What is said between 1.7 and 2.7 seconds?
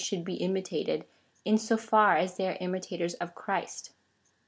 far as they are